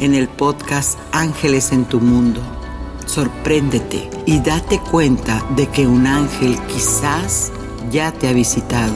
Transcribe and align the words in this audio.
en 0.00 0.14
el 0.14 0.28
podcast 0.28 0.98
Ángeles 1.12 1.72
en 1.72 1.84
tu 1.84 2.00
Mundo. 2.00 2.40
Sorpréndete 3.06 4.10
y 4.26 4.40
date 4.40 4.80
cuenta 4.80 5.44
de 5.56 5.68
que 5.68 5.86
un 5.86 6.06
ángel 6.06 6.58
quizás 6.66 7.52
ya 7.90 8.12
te 8.12 8.28
ha 8.28 8.32
visitado. 8.32 8.94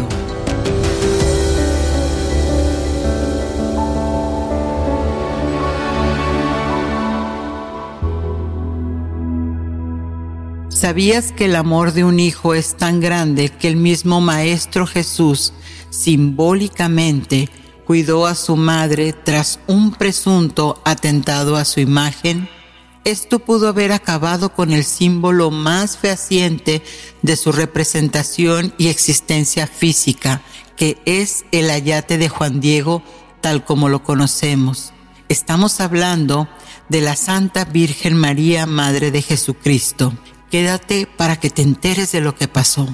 ¿Sabías 10.69 11.33
que 11.33 11.47
el 11.47 11.57
amor 11.57 11.93
de 11.93 12.05
un 12.05 12.21
hijo 12.21 12.55
es 12.55 12.77
tan 12.77 13.01
grande 13.01 13.49
que 13.49 13.67
el 13.67 13.77
mismo 13.77 14.21
Maestro 14.21 14.87
Jesús 14.87 15.53
simbólicamente 15.91 17.49
cuidó 17.89 18.27
a 18.27 18.35
su 18.35 18.55
madre 18.55 19.15
tras 19.15 19.61
un 19.67 19.93
presunto 19.93 20.79
atentado 20.85 21.57
a 21.57 21.65
su 21.65 21.81
imagen, 21.81 22.47
esto 23.05 23.39
pudo 23.39 23.67
haber 23.67 23.93
acabado 23.93 24.53
con 24.53 24.75
el 24.75 24.85
símbolo 24.85 25.51
más 25.51 25.97
fehaciente 25.97 26.83
de 27.23 27.35
su 27.35 27.51
representación 27.51 28.75
y 28.77 28.89
existencia 28.89 29.67
física, 29.67 30.43
que 30.77 30.99
es 31.07 31.47
el 31.51 31.71
ayate 31.71 32.19
de 32.19 32.29
Juan 32.29 32.61
Diego 32.61 33.03
tal 33.41 33.65
como 33.65 33.89
lo 33.89 34.03
conocemos. 34.03 34.93
Estamos 35.31 35.81
hablando 35.81 36.47
de 36.91 37.01
la 37.01 37.17
Santa 37.17 37.65
Virgen 37.65 38.19
María, 38.19 38.67
Madre 38.67 39.11
de 39.11 39.23
Jesucristo. 39.23 40.13
Quédate 40.51 41.07
para 41.07 41.37
que 41.37 41.49
te 41.49 41.63
enteres 41.63 42.13
de 42.13 42.21
lo 42.21 42.35
que 42.35 42.49
pasó. 42.49 42.87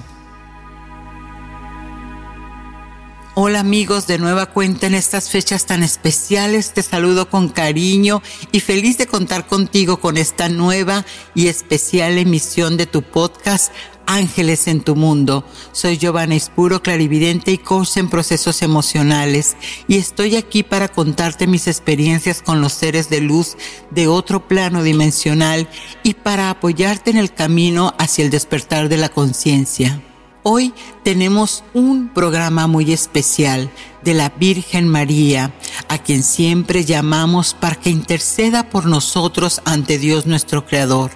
Hola 3.36 3.58
amigos, 3.58 4.06
de 4.06 4.18
nueva 4.18 4.46
cuenta 4.46 4.86
en 4.86 4.94
estas 4.94 5.28
fechas 5.28 5.66
tan 5.66 5.82
especiales, 5.82 6.72
te 6.72 6.84
saludo 6.84 7.28
con 7.28 7.48
cariño 7.48 8.22
y 8.52 8.60
feliz 8.60 8.96
de 8.96 9.08
contar 9.08 9.48
contigo 9.48 9.98
con 9.98 10.16
esta 10.16 10.48
nueva 10.48 11.04
y 11.34 11.48
especial 11.48 12.16
emisión 12.18 12.76
de 12.76 12.86
tu 12.86 13.02
podcast 13.02 13.72
Ángeles 14.06 14.68
en 14.68 14.82
tu 14.82 14.94
Mundo. 14.94 15.44
Soy 15.72 15.98
Giovanna 15.98 16.36
Espuro, 16.36 16.80
clarividente 16.80 17.50
y 17.50 17.58
coach 17.58 17.96
en 17.96 18.08
procesos 18.08 18.62
emocionales 18.62 19.56
y 19.88 19.96
estoy 19.96 20.36
aquí 20.36 20.62
para 20.62 20.86
contarte 20.86 21.48
mis 21.48 21.66
experiencias 21.66 22.40
con 22.40 22.60
los 22.60 22.72
seres 22.72 23.10
de 23.10 23.20
luz 23.20 23.56
de 23.90 24.06
otro 24.06 24.46
plano 24.46 24.84
dimensional 24.84 25.68
y 26.04 26.14
para 26.14 26.50
apoyarte 26.50 27.10
en 27.10 27.16
el 27.16 27.34
camino 27.34 27.94
hacia 27.98 28.24
el 28.24 28.30
despertar 28.30 28.88
de 28.88 28.98
la 28.98 29.08
conciencia. 29.08 30.00
Hoy 30.46 30.74
tenemos 31.04 31.64
un 31.72 32.10
programa 32.10 32.66
muy 32.66 32.92
especial 32.92 33.70
de 34.02 34.12
la 34.12 34.28
Virgen 34.28 34.86
María, 34.86 35.54
a 35.88 35.96
quien 35.96 36.22
siempre 36.22 36.84
llamamos 36.84 37.54
para 37.54 37.76
que 37.76 37.88
interceda 37.88 38.68
por 38.68 38.84
nosotros 38.84 39.62
ante 39.64 39.96
Dios 39.98 40.26
nuestro 40.26 40.66
Creador. 40.66 41.12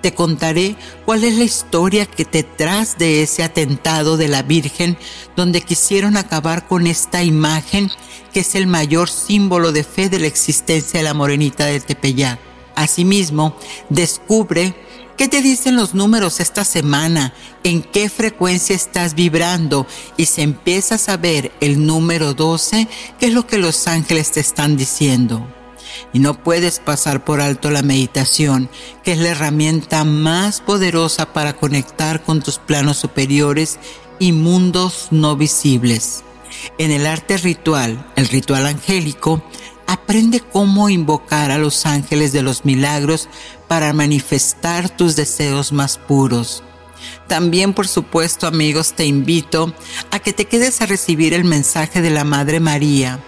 Te 0.00 0.14
contaré 0.14 0.76
cuál 1.04 1.24
es 1.24 1.36
la 1.36 1.44
historia 1.44 2.06
que 2.06 2.24
detrás 2.24 2.96
de 2.96 3.22
ese 3.22 3.42
atentado 3.42 4.16
de 4.16 4.28
la 4.28 4.42
Virgen, 4.42 4.96
donde 5.36 5.60
quisieron 5.60 6.16
acabar 6.16 6.66
con 6.66 6.86
esta 6.86 7.22
imagen 7.22 7.90
que 8.32 8.40
es 8.40 8.54
el 8.54 8.66
mayor 8.66 9.10
símbolo 9.10 9.72
de 9.72 9.84
fe 9.84 10.08
de 10.08 10.20
la 10.20 10.26
existencia 10.26 11.00
de 11.00 11.04
la 11.04 11.12
morenita 11.12 11.66
de 11.66 11.80
Tepeyac. 11.80 12.40
Asimismo, 12.76 13.54
descubre 13.90 14.74
¿Qué 15.20 15.28
te 15.28 15.42
dicen 15.42 15.76
los 15.76 15.94
números 15.94 16.40
esta 16.40 16.64
semana? 16.64 17.34
¿En 17.62 17.82
qué 17.82 18.08
frecuencia 18.08 18.74
estás 18.74 19.14
vibrando? 19.14 19.86
Y 20.16 20.24
si 20.24 20.40
empiezas 20.40 21.10
a 21.10 21.18
ver 21.18 21.52
el 21.60 21.84
número 21.84 22.32
12, 22.32 22.88
¿qué 23.18 23.26
es 23.26 23.34
lo 23.34 23.46
que 23.46 23.58
los 23.58 23.86
ángeles 23.86 24.32
te 24.32 24.40
están 24.40 24.78
diciendo? 24.78 25.46
Y 26.14 26.20
no 26.20 26.42
puedes 26.42 26.78
pasar 26.78 27.22
por 27.22 27.42
alto 27.42 27.70
la 27.70 27.82
meditación, 27.82 28.70
que 29.04 29.12
es 29.12 29.18
la 29.18 29.28
herramienta 29.28 30.04
más 30.04 30.62
poderosa 30.62 31.34
para 31.34 31.54
conectar 31.54 32.22
con 32.22 32.40
tus 32.40 32.56
planos 32.56 32.96
superiores 32.96 33.78
y 34.18 34.32
mundos 34.32 35.08
no 35.10 35.36
visibles. 35.36 36.24
En 36.78 36.90
el 36.92 37.06
arte 37.06 37.36
ritual, 37.36 38.10
el 38.16 38.26
ritual 38.26 38.64
angélico, 38.64 39.42
Aprende 39.90 40.38
cómo 40.38 40.88
invocar 40.88 41.50
a 41.50 41.58
los 41.58 41.84
ángeles 41.84 42.30
de 42.30 42.44
los 42.44 42.64
milagros 42.64 43.28
para 43.66 43.92
manifestar 43.92 44.88
tus 44.88 45.16
deseos 45.16 45.72
más 45.72 45.98
puros. 45.98 46.62
También, 47.26 47.74
por 47.74 47.88
supuesto, 47.88 48.46
amigos, 48.46 48.92
te 48.92 49.04
invito 49.04 49.74
a 50.12 50.20
que 50.20 50.32
te 50.32 50.44
quedes 50.44 50.80
a 50.80 50.86
recibir 50.86 51.34
el 51.34 51.42
mensaje 51.42 52.02
de 52.02 52.10
la 52.10 52.22
Madre 52.22 52.60
María. 52.60 53.18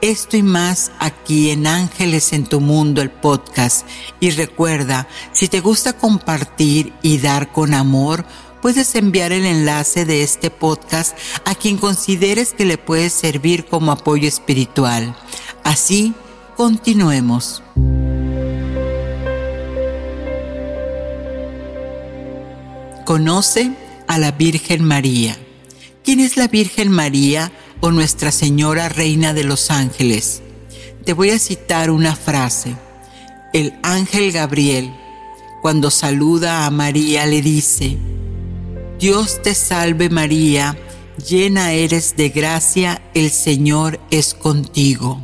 Esto 0.00 0.38
y 0.38 0.42
más 0.42 0.90
aquí 1.00 1.50
en 1.50 1.66
Ángeles 1.66 2.32
en 2.32 2.46
tu 2.46 2.62
Mundo, 2.62 3.02
el 3.02 3.10
podcast. 3.10 3.86
Y 4.18 4.30
recuerda, 4.30 5.08
si 5.34 5.48
te 5.48 5.60
gusta 5.60 5.98
compartir 5.98 6.94
y 7.02 7.18
dar 7.18 7.52
con 7.52 7.74
amor, 7.74 8.24
puedes 8.66 8.96
enviar 8.96 9.30
el 9.30 9.46
enlace 9.46 10.04
de 10.04 10.24
este 10.24 10.50
podcast 10.50 11.16
a 11.44 11.54
quien 11.54 11.76
consideres 11.76 12.52
que 12.52 12.64
le 12.64 12.78
puede 12.78 13.10
servir 13.10 13.64
como 13.64 13.92
apoyo 13.92 14.26
espiritual. 14.26 15.16
Así, 15.62 16.14
continuemos. 16.56 17.62
Conoce 23.04 23.70
a 24.08 24.18
la 24.18 24.32
Virgen 24.32 24.82
María. 24.82 25.38
¿Quién 26.02 26.18
es 26.18 26.36
la 26.36 26.48
Virgen 26.48 26.90
María 26.90 27.52
o 27.78 27.92
Nuestra 27.92 28.32
Señora 28.32 28.88
Reina 28.88 29.32
de 29.32 29.44
los 29.44 29.70
Ángeles? 29.70 30.42
Te 31.04 31.12
voy 31.12 31.30
a 31.30 31.38
citar 31.38 31.92
una 31.92 32.16
frase. 32.16 32.74
El 33.52 33.74
ángel 33.84 34.32
Gabriel, 34.32 34.92
cuando 35.62 35.92
saluda 35.92 36.66
a 36.66 36.70
María, 36.72 37.26
le 37.26 37.42
dice, 37.42 37.96
Dios 38.98 39.42
te 39.42 39.54
salve 39.54 40.08
María, 40.08 40.74
llena 41.28 41.72
eres 41.72 42.16
de 42.16 42.30
gracia, 42.30 43.02
el 43.12 43.30
Señor 43.30 44.00
es 44.10 44.32
contigo. 44.32 45.22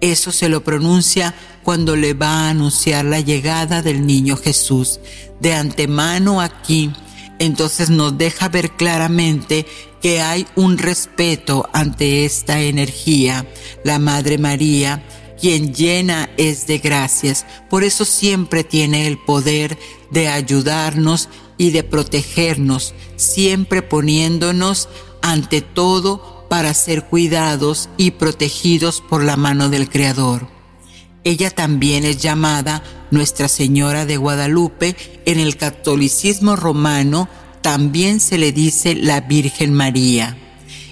Eso 0.00 0.32
se 0.32 0.48
lo 0.48 0.64
pronuncia 0.64 1.32
cuando 1.62 1.94
le 1.94 2.14
va 2.14 2.46
a 2.46 2.50
anunciar 2.50 3.04
la 3.04 3.20
llegada 3.20 3.82
del 3.82 4.04
niño 4.04 4.36
Jesús. 4.36 4.98
De 5.40 5.54
antemano 5.54 6.40
aquí, 6.40 6.90
entonces 7.38 7.88
nos 7.88 8.18
deja 8.18 8.48
ver 8.48 8.72
claramente 8.72 9.64
que 10.02 10.20
hay 10.20 10.48
un 10.56 10.76
respeto 10.76 11.68
ante 11.72 12.24
esta 12.24 12.60
energía. 12.62 13.46
La 13.84 14.00
Madre 14.00 14.38
María, 14.38 15.04
quien 15.40 15.74
llena 15.74 16.30
es 16.36 16.66
de 16.66 16.78
gracias, 16.78 17.46
por 17.70 17.84
eso 17.84 18.04
siempre 18.04 18.64
tiene 18.64 19.06
el 19.06 19.18
poder 19.18 19.78
de 20.10 20.28
ayudarnos 20.28 21.28
y 21.56 21.70
de 21.70 21.82
protegernos, 21.82 22.94
siempre 23.16 23.82
poniéndonos 23.82 24.88
ante 25.22 25.60
todo 25.60 26.46
para 26.48 26.72
ser 26.74 27.04
cuidados 27.04 27.88
y 27.96 28.12
protegidos 28.12 29.02
por 29.02 29.22
la 29.22 29.36
mano 29.36 29.68
del 29.68 29.88
Creador. 29.88 30.48
Ella 31.24 31.50
también 31.50 32.04
es 32.04 32.18
llamada 32.18 32.82
Nuestra 33.10 33.48
Señora 33.48 34.06
de 34.06 34.16
Guadalupe. 34.16 34.96
En 35.26 35.40
el 35.40 35.56
catolicismo 35.56 36.56
romano 36.56 37.28
también 37.60 38.20
se 38.20 38.38
le 38.38 38.52
dice 38.52 38.94
la 38.94 39.20
Virgen 39.20 39.74
María. 39.74 40.38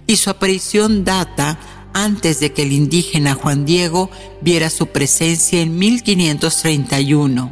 Y 0.06 0.16
su 0.16 0.28
aparición 0.28 1.04
data 1.04 1.58
antes 1.96 2.40
de 2.40 2.52
que 2.52 2.62
el 2.62 2.72
indígena 2.72 3.32
Juan 3.32 3.64
Diego 3.64 4.10
viera 4.42 4.68
su 4.68 4.88
presencia 4.88 5.62
en 5.62 5.78
1531. 5.78 7.50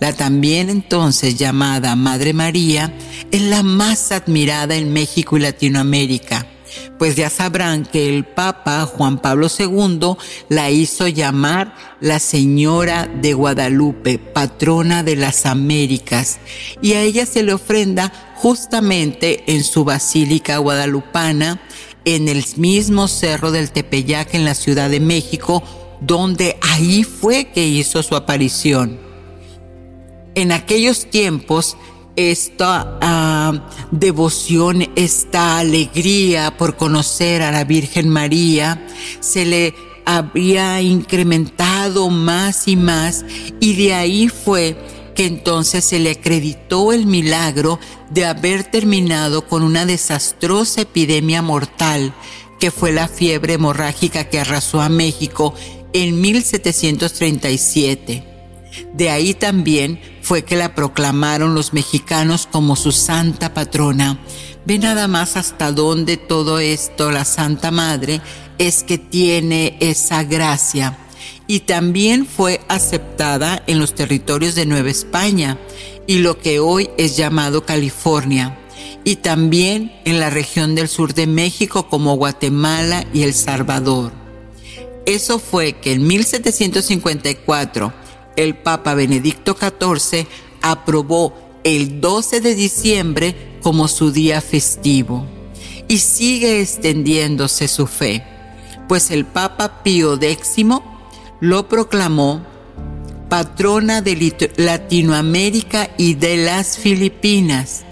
La 0.00 0.12
también 0.12 0.70
entonces 0.70 1.36
llamada 1.36 1.94
Madre 1.94 2.32
María 2.32 2.92
es 3.30 3.42
la 3.42 3.62
más 3.62 4.10
admirada 4.10 4.74
en 4.74 4.92
México 4.92 5.36
y 5.36 5.40
Latinoamérica 5.40 6.46
pues 6.98 7.16
ya 7.16 7.30
sabrán 7.30 7.84
que 7.84 8.08
el 8.08 8.24
Papa 8.24 8.84
Juan 8.86 9.18
Pablo 9.18 9.48
II 9.56 10.16
la 10.48 10.70
hizo 10.70 11.08
llamar 11.08 11.74
la 12.00 12.18
Señora 12.18 13.06
de 13.06 13.34
Guadalupe, 13.34 14.18
patrona 14.18 15.02
de 15.02 15.16
las 15.16 15.46
Américas, 15.46 16.38
y 16.80 16.94
a 16.94 17.02
ella 17.02 17.26
se 17.26 17.42
le 17.42 17.52
ofrenda 17.52 18.12
justamente 18.36 19.44
en 19.46 19.64
su 19.64 19.84
Basílica 19.84 20.58
Guadalupana, 20.58 21.60
en 22.06 22.28
el 22.28 22.44
mismo 22.56 23.08
Cerro 23.08 23.50
del 23.50 23.72
Tepeyac 23.72 24.32
en 24.32 24.46
la 24.46 24.54
Ciudad 24.54 24.88
de 24.88 25.00
México, 25.00 25.62
donde 26.00 26.56
ahí 26.62 27.02
fue 27.02 27.48
que 27.48 27.66
hizo 27.66 28.02
su 28.02 28.16
aparición. 28.16 28.98
En 30.34 30.52
aquellos 30.52 31.10
tiempos 31.10 31.76
esta 32.14 32.98
ah, 33.02 33.68
devoción, 33.90 34.88
esta 34.94 35.58
alegría 35.58 36.56
por 36.56 36.76
conocer 36.76 37.42
a 37.42 37.50
la 37.50 37.64
Virgen 37.64 38.08
María, 38.08 38.86
se 39.20 39.44
le 39.44 39.74
había 40.06 40.80
incrementado 40.80 42.08
más 42.08 42.68
y 42.68 42.76
más 42.76 43.24
y 43.60 43.74
de 43.74 43.94
ahí 43.94 44.28
fue 44.28 44.76
que 45.16 45.26
entonces 45.26 45.84
se 45.84 45.98
le 45.98 46.10
acreditó 46.10 46.92
el 46.92 47.06
milagro 47.06 47.80
de 48.10 48.26
haber 48.26 48.62
terminado 48.64 49.46
con 49.46 49.64
una 49.64 49.86
desastrosa 49.86 50.82
epidemia 50.82 51.40
mortal 51.42 52.14
que 52.60 52.70
fue 52.70 52.92
la 52.92 53.08
fiebre 53.08 53.54
hemorrágica 53.54 54.28
que 54.28 54.38
arrasó 54.38 54.80
a 54.80 54.88
México 54.88 55.52
en 55.92 56.20
1737. 56.20 58.22
De 58.92 59.10
ahí 59.10 59.34
también 59.34 60.00
fue 60.20 60.44
que 60.44 60.56
la 60.56 60.74
proclamaron 60.74 61.54
los 61.54 61.72
mexicanos 61.72 62.46
como 62.50 62.74
su 62.76 62.92
santa 62.92 63.54
patrona. 63.54 64.18
Ve 64.66 64.78
nada 64.78 65.08
más 65.08 65.36
hasta 65.36 65.72
dónde 65.72 66.18
todo 66.18 66.58
esto, 66.58 67.10
la 67.10 67.24
Santa 67.24 67.70
Madre, 67.70 68.20
es 68.58 68.82
que 68.82 68.98
tiene 68.98 69.78
esa 69.80 70.24
gracia. 70.24 71.05
Y 71.46 71.60
también 71.60 72.26
fue 72.26 72.60
aceptada 72.68 73.62
en 73.66 73.78
los 73.78 73.94
territorios 73.94 74.54
de 74.54 74.66
Nueva 74.66 74.90
España 74.90 75.58
y 76.06 76.18
lo 76.18 76.38
que 76.38 76.58
hoy 76.58 76.90
es 76.96 77.16
llamado 77.16 77.64
California. 77.64 78.58
Y 79.04 79.16
también 79.16 79.92
en 80.04 80.18
la 80.18 80.30
región 80.30 80.74
del 80.74 80.88
sur 80.88 81.14
de 81.14 81.26
México 81.26 81.88
como 81.88 82.16
Guatemala 82.16 83.04
y 83.12 83.22
El 83.22 83.34
Salvador. 83.34 84.12
Eso 85.06 85.38
fue 85.38 85.74
que 85.74 85.92
en 85.92 86.06
1754 86.06 87.92
el 88.34 88.56
Papa 88.56 88.94
Benedicto 88.94 89.56
XIV 89.58 90.26
aprobó 90.62 91.32
el 91.62 92.00
12 92.00 92.40
de 92.40 92.54
diciembre 92.54 93.58
como 93.62 93.88
su 93.88 94.10
día 94.10 94.40
festivo 94.40 95.26
y 95.88 95.98
sigue 95.98 96.60
extendiéndose 96.60 97.68
su 97.68 97.86
fe, 97.86 98.24
pues 98.88 99.10
el 99.10 99.24
Papa 99.24 99.82
Pío 99.82 100.14
X 100.20 100.58
lo 101.40 101.68
proclamó 101.68 102.44
patrona 103.28 104.02
de 104.02 104.52
Latinoamérica 104.56 105.90
y 105.98 106.14
de 106.14 106.36
las 106.38 106.78
Filipinas. 106.78 107.84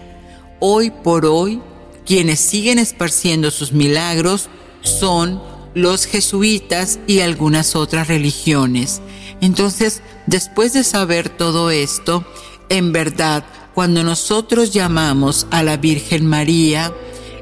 Hoy 0.61 0.91
por 0.91 1.27
hoy, 1.27 1.61
quienes 2.07 2.41
siguen 2.41 2.79
esparciendo 2.79 3.51
sus 3.51 3.73
milagros 3.73 4.49
son 4.83 5.43
los 5.75 6.07
jesuitas 6.07 7.01
y 7.07 7.21
algunas 7.21 7.75
otras 7.75 8.09
religiones. 8.09 9.03
Entonces, 9.41 10.03
después 10.27 10.73
de 10.73 10.85
saber 10.85 11.29
todo 11.29 11.71
esto, 11.71 12.25
en 12.69 12.93
verdad, 12.93 13.45
cuando 13.75 14.05
nosotros 14.05 14.73
llamamos 14.73 15.47
a 15.51 15.63
la 15.63 15.77
Virgen 15.77 16.27
María, 16.27 16.93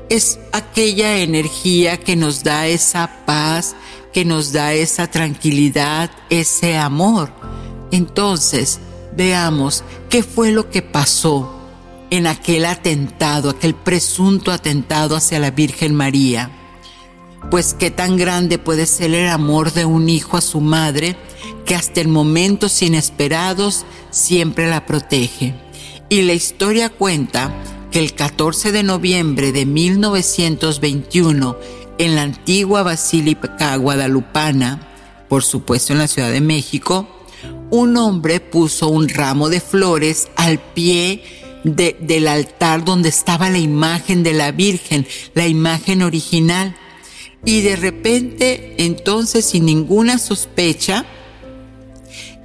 es 0.08 0.38
aquella 0.52 1.18
energía 1.18 1.98
que 1.98 2.16
nos 2.16 2.42
da 2.42 2.66
esa 2.66 3.24
paz, 3.26 3.76
que 4.12 4.24
nos 4.24 4.52
da 4.52 4.74
esa 4.74 5.10
tranquilidad, 5.10 6.10
ese 6.30 6.76
amor. 6.76 7.30
Entonces, 7.90 8.80
veamos 9.16 9.84
qué 10.08 10.22
fue 10.22 10.52
lo 10.52 10.70
que 10.70 10.82
pasó 10.82 11.58
en 12.10 12.26
aquel 12.26 12.66
atentado, 12.66 13.50
aquel 13.50 13.74
presunto 13.74 14.52
atentado 14.52 15.16
hacia 15.16 15.38
la 15.38 15.50
Virgen 15.50 15.94
María. 15.94 16.50
Pues 17.50 17.74
qué 17.74 17.90
tan 17.90 18.16
grande 18.16 18.58
puede 18.58 18.86
ser 18.86 19.14
el 19.14 19.28
amor 19.28 19.72
de 19.72 19.84
un 19.84 20.08
hijo 20.08 20.36
a 20.36 20.42
su 20.42 20.60
madre 20.60 21.16
que 21.64 21.74
hasta 21.74 22.00
en 22.00 22.10
momentos 22.10 22.82
inesperados 22.82 23.84
siempre 24.10 24.68
la 24.68 24.86
protege. 24.86 25.54
Y 26.08 26.22
la 26.22 26.34
historia 26.34 26.90
cuenta 26.90 27.52
que 27.90 27.98
el 27.98 28.14
14 28.14 28.72
de 28.72 28.82
noviembre 28.82 29.52
de 29.52 29.66
1921, 29.66 31.56
en 31.98 32.14
la 32.16 32.22
antigua 32.22 32.82
Basílica 32.82 33.76
Guadalupana, 33.76 34.88
por 35.28 35.44
supuesto 35.44 35.92
en 35.92 35.98
la 35.98 36.08
Ciudad 36.08 36.30
de 36.30 36.40
México, 36.40 37.08
un 37.70 37.96
hombre 37.96 38.40
puso 38.40 38.88
un 38.88 39.08
ramo 39.08 39.48
de 39.48 39.60
flores 39.60 40.28
al 40.36 40.58
pie 40.58 41.22
del 41.64 42.28
altar 42.28 42.84
donde 42.84 43.08
estaba 43.08 43.48
la 43.48 43.58
imagen 43.58 44.22
de 44.22 44.32
la 44.32 44.52
Virgen, 44.52 45.06
la 45.34 45.46
imagen 45.46 46.02
original. 46.02 46.76
Y 47.44 47.62
de 47.62 47.76
repente, 47.76 48.74
entonces, 48.78 49.44
sin 49.44 49.66
ninguna 49.66 50.18
sospecha, 50.18 51.04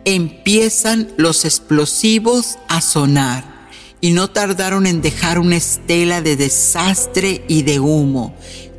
empiezan 0.05 1.09
los 1.17 1.45
explosivos 1.45 2.57
a 2.67 2.81
sonar 2.81 3.57
y 3.99 4.11
no 4.11 4.29
tardaron 4.29 4.87
en 4.87 5.01
dejar 5.01 5.39
una 5.39 5.57
estela 5.57 6.21
de 6.21 6.35
desastre 6.35 7.43
y 7.47 7.63
de 7.63 7.79
humo. 7.79 8.35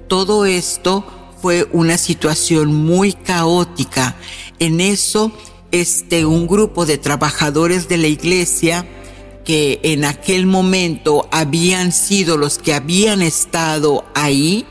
Todo 0.08 0.46
esto 0.46 1.04
fue 1.40 1.68
una 1.72 1.98
situación 1.98 2.74
muy 2.74 3.12
caótica. 3.12 4.16
En 4.58 4.80
eso, 4.80 5.30
este, 5.70 6.24
un 6.24 6.46
grupo 6.46 6.86
de 6.86 6.98
trabajadores 6.98 7.88
de 7.88 7.98
la 7.98 8.08
iglesia 8.08 8.86
que 9.44 9.80
en 9.82 10.04
aquel 10.04 10.46
momento 10.46 11.28
habían 11.30 11.92
sido 11.92 12.36
los 12.36 12.58
que 12.58 12.74
habían 12.74 13.22
estado 13.22 14.04
ahí, 14.14 14.66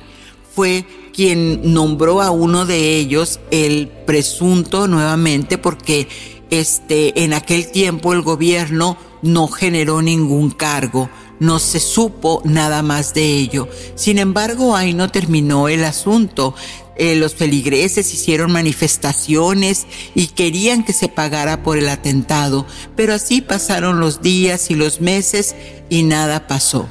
fue 0.53 0.85
quien 1.13 1.73
nombró 1.73 2.21
a 2.21 2.29
uno 2.29 2.65
de 2.67 2.97
ellos 2.97 3.39
el 3.49 3.87
presunto 3.87 4.87
nuevamente 4.87 5.57
porque 5.57 6.07
este, 6.51 7.23
en 7.23 7.33
aquel 7.33 7.71
tiempo 7.71 8.13
el 8.13 8.21
gobierno 8.21 8.97
no 9.23 9.47
generó 9.47 10.01
ningún 10.01 10.51
cargo, 10.51 11.09
no 11.39 11.59
se 11.59 11.79
supo 11.79 12.41
nada 12.45 12.81
más 12.81 13.13
de 13.13 13.25
ello. 13.25 13.67
Sin 13.95 14.17
embargo, 14.17 14.75
ahí 14.75 14.93
no 14.93 15.09
terminó 15.09 15.67
el 15.67 15.83
asunto. 15.83 16.55
Eh, 16.95 17.15
los 17.15 17.35
feligreses 17.35 18.13
hicieron 18.13 18.51
manifestaciones 18.51 19.85
y 20.15 20.27
querían 20.27 20.83
que 20.83 20.93
se 20.93 21.09
pagara 21.09 21.61
por 21.61 21.77
el 21.77 21.89
atentado, 21.89 22.65
pero 22.95 23.13
así 23.13 23.41
pasaron 23.41 23.99
los 23.99 24.21
días 24.21 24.71
y 24.71 24.75
los 24.75 24.99
meses 24.99 25.55
y 25.89 26.03
nada 26.03 26.47
pasó. 26.47 26.87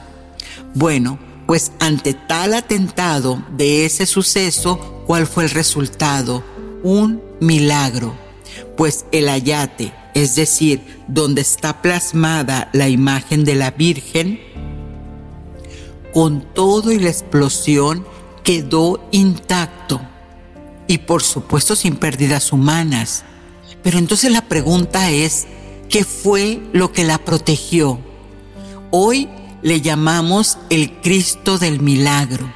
Bueno, 0.75 1.19
pues 1.47 1.73
ante 1.81 2.15
tal 2.15 2.55
atentado 2.55 3.45
de 3.57 3.85
ese 3.85 4.07
suceso, 4.07 5.03
¿cuál 5.07 5.27
fue 5.27 5.45
el 5.45 5.51
resultado? 5.51 6.45
Un 6.85 7.21
milagro 7.41 8.27
pues 8.77 9.07
el 9.13 9.29
ayate, 9.29 9.93
es 10.17 10.35
decir, 10.35 10.81
donde 11.09 11.43
está 11.43 11.83
plasmada 11.83 12.71
la 12.73 12.89
imagen 12.89 13.45
de 13.45 13.55
la 13.55 13.71
Virgen, 13.73 14.41
con 16.15 16.41
todo 16.55 16.91
y 16.91 16.99
la 16.99 17.11
explosión 17.11 18.07
quedó 18.43 19.07
intacto 19.13 20.01
y 20.89 20.97
por 20.97 21.23
supuesto 21.23 21.77
sin 21.77 21.97
pérdidas 21.97 22.51
humanas. 22.51 23.25
Pero 23.83 23.99
entonces 23.99 24.33
la 24.33 24.49
pregunta 24.49 25.11
es, 25.11 25.47
¿qué 25.91 26.03
fue 26.03 26.63
lo 26.73 26.93
que 26.93 27.05
la 27.05 27.19
protegió? 27.19 28.01
Hoy 28.91 29.29
le 29.61 29.83
llamamos 29.83 30.57
el 30.71 30.95
Cristo 31.03 31.59
del 31.59 31.83
Milagro. 31.83 32.51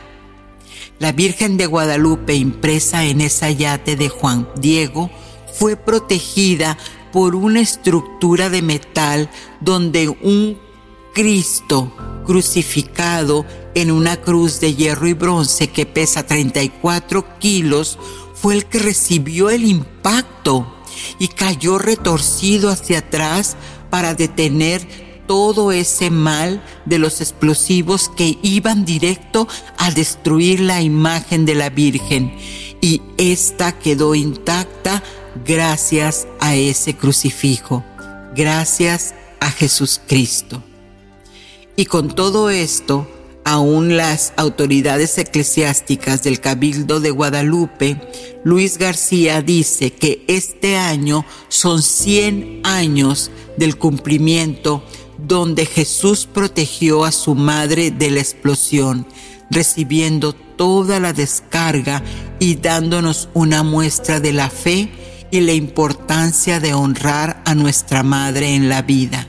La 0.98 1.12
Virgen 1.12 1.58
de 1.58 1.66
Guadalupe 1.66 2.34
impresa 2.34 3.04
en 3.04 3.20
ese 3.20 3.54
yate 3.54 3.96
de 3.96 4.08
Juan 4.08 4.48
Diego 4.56 5.10
fue 5.52 5.76
protegida 5.76 6.78
por 7.12 7.34
una 7.34 7.60
estructura 7.60 8.50
de 8.50 8.62
metal 8.62 9.30
donde 9.60 10.08
un 10.08 10.58
Cristo 11.14 11.92
crucificado 12.26 13.44
en 13.74 13.90
una 13.90 14.16
cruz 14.16 14.60
de 14.60 14.74
hierro 14.74 15.08
y 15.08 15.14
bronce 15.14 15.68
que 15.68 15.86
pesa 15.86 16.26
34 16.26 17.38
kilos, 17.38 17.98
fue 18.34 18.54
el 18.54 18.66
que 18.66 18.78
recibió 18.78 19.50
el 19.50 19.64
impacto 19.64 20.66
y 21.18 21.28
cayó 21.28 21.78
retorcido 21.78 22.70
hacia 22.70 22.98
atrás 22.98 23.56
para 23.90 24.14
detener 24.14 24.86
todo 25.26 25.70
ese 25.70 26.10
mal 26.10 26.62
de 26.86 26.98
los 26.98 27.20
explosivos 27.20 28.08
que 28.08 28.38
iban 28.42 28.84
directo 28.84 29.46
a 29.78 29.90
destruir 29.90 30.60
la 30.60 30.82
imagen 30.82 31.44
de 31.44 31.54
la 31.54 31.70
Virgen. 31.70 32.34
Y 32.80 33.02
esta 33.18 33.78
quedó 33.78 34.14
intacta 34.14 35.02
gracias 35.44 36.26
a 36.40 36.54
ese 36.56 36.94
crucifijo, 36.94 37.84
gracias 38.34 39.14
a 39.40 39.50
Jesucristo. 39.50 40.62
Y 41.76 41.86
con 41.86 42.14
todo 42.14 42.50
esto, 42.50 43.08
aún 43.44 43.96
las 43.96 44.32
autoridades 44.36 45.16
eclesiásticas 45.18 46.22
del 46.22 46.40
Cabildo 46.40 47.00
de 47.00 47.10
Guadalupe, 47.10 48.00
Luis 48.44 48.78
García 48.78 49.42
dice 49.42 49.92
que 49.92 50.24
este 50.28 50.76
año 50.76 51.24
son 51.48 51.82
100 51.82 52.60
años 52.64 53.30
del 53.56 53.76
cumplimiento 53.76 54.82
donde 55.18 55.66
Jesús 55.66 56.26
protegió 56.32 57.04
a 57.04 57.12
su 57.12 57.34
madre 57.34 57.90
de 57.90 58.10
la 58.10 58.20
explosión, 58.20 59.06
recibiendo 59.50 60.32
toda 60.32 61.00
la 61.00 61.12
descarga 61.12 62.02
y 62.38 62.56
dándonos 62.56 63.28
una 63.34 63.62
muestra 63.62 64.20
de 64.20 64.32
la 64.32 64.50
fe 64.50 64.90
y 65.30 65.40
la 65.40 65.52
importancia 65.52 66.60
de 66.60 66.74
honrar 66.74 67.42
a 67.44 67.54
nuestra 67.54 68.02
madre 68.02 68.54
en 68.54 68.68
la 68.68 68.82
vida. 68.82 69.26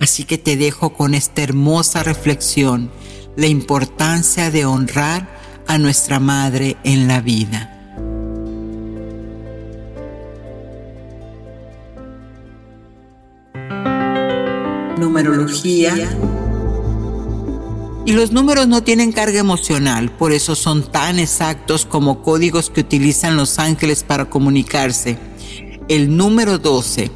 Así 0.00 0.24
que 0.24 0.38
te 0.38 0.56
dejo 0.56 0.94
con 0.94 1.14
esta 1.14 1.42
hermosa 1.42 2.02
reflexión 2.02 2.90
la 3.36 3.46
importancia 3.46 4.50
de 4.50 4.64
honrar 4.64 5.38
a 5.68 5.78
nuestra 5.78 6.18
Madre 6.18 6.76
en 6.82 7.06
la 7.06 7.20
vida. 7.20 7.74
Numerología. 14.98 15.94
Y 18.08 18.12
los 18.12 18.32
números 18.32 18.66
no 18.68 18.82
tienen 18.82 19.12
carga 19.12 19.38
emocional, 19.38 20.10
por 20.10 20.32
eso 20.32 20.54
son 20.54 20.90
tan 20.90 21.18
exactos 21.18 21.84
como 21.84 22.22
códigos 22.22 22.70
que 22.70 22.80
utilizan 22.80 23.36
los 23.36 23.58
ángeles 23.58 24.02
para 24.02 24.30
comunicarse. 24.30 25.18
El 25.90 26.16
número 26.16 26.56
12 26.56 27.10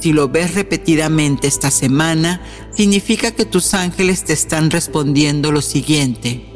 si 0.00 0.14
lo 0.14 0.30
ves 0.30 0.54
repetidamente 0.54 1.48
esta 1.48 1.70
semana, 1.70 2.40
significa 2.74 3.32
que 3.32 3.44
tus 3.44 3.74
ángeles 3.74 4.24
te 4.24 4.32
están 4.32 4.70
respondiendo 4.70 5.52
lo 5.52 5.60
siguiente. 5.60 6.46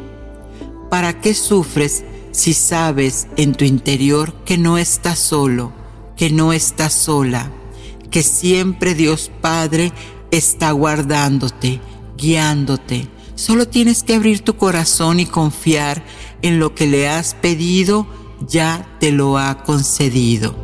¿Para 0.88 1.20
qué 1.20 1.34
sufres 1.34 2.02
si 2.30 2.54
sabes 2.54 3.26
en 3.36 3.52
tu 3.52 3.66
interior 3.66 4.32
que 4.46 4.56
no 4.56 4.78
estás 4.78 5.18
solo, 5.18 5.70
que 6.16 6.30
no 6.30 6.54
estás 6.54 6.94
sola, 6.94 7.52
que 8.10 8.22
siempre 8.22 8.94
Dios 8.94 9.30
Padre 9.42 9.92
está 10.30 10.70
guardándote, 10.70 11.78
guiándote? 12.16 13.11
Solo 13.34 13.66
tienes 13.66 14.02
que 14.02 14.14
abrir 14.14 14.40
tu 14.40 14.56
corazón 14.56 15.20
y 15.20 15.26
confiar 15.26 16.04
en 16.42 16.58
lo 16.58 16.74
que 16.74 16.86
le 16.86 17.08
has 17.08 17.34
pedido, 17.34 18.06
ya 18.46 18.86
te 19.00 19.12
lo 19.12 19.38
ha 19.38 19.62
concedido. 19.62 20.54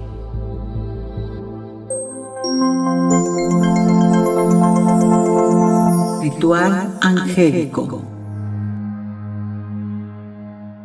Ritual 6.22 6.98
angélico. 7.00 8.02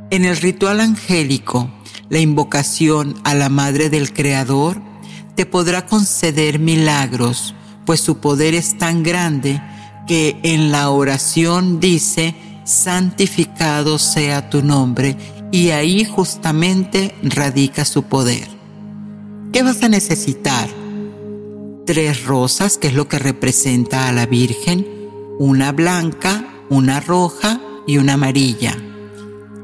En 0.10 0.26
el 0.26 0.38
ritual 0.38 0.80
angélico, 0.80 1.70
la 2.10 2.20
invocación 2.20 3.16
a 3.24 3.34
la 3.34 3.50
Madre 3.50 3.90
del 3.90 4.14
Creador 4.14 4.82
te 5.36 5.46
podrá 5.46 5.86
conceder 5.86 6.60
milagros, 6.60 7.56
pues 7.86 8.00
su 8.00 8.20
poder 8.20 8.54
es 8.54 8.78
tan 8.78 9.04
grande 9.04 9.62
que 10.08 10.40
en 10.44 10.72
la 10.72 10.90
oración 10.90 11.80
dice, 11.80 12.36
santificado 12.64 13.98
sea 14.00 14.50
tu 14.50 14.62
nombre, 14.62 15.18
y 15.52 15.70
ahí 15.70 16.04
justamente 16.04 17.16
radica 17.22 17.86
su 17.86 18.04
poder. 18.04 18.48
¿Qué 19.52 19.62
vas 19.62 19.84
a 19.84 19.90
necesitar? 19.90 20.68
Tres 21.86 22.26
rosas, 22.26 22.78
que 22.78 22.88
es 22.88 22.94
lo 22.94 23.08
que 23.08 23.20
representa 23.20 24.08
a 24.08 24.12
la 24.12 24.26
Virgen, 24.26 24.88
una 25.38 25.72
blanca, 25.72 26.48
una 26.70 27.00
roja 27.00 27.62
y 27.86 27.98
una 27.98 28.14
amarilla. 28.14 28.76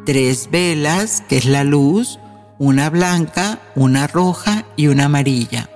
Tres 0.06 0.50
velas, 0.52 1.24
que 1.28 1.38
es 1.38 1.46
la 1.46 1.64
luz, 1.64 2.20
una 2.60 2.90
blanca, 2.90 3.62
una 3.76 4.06
roja 4.06 4.66
y 4.76 4.88
una 4.88 5.06
amarilla. 5.06 5.70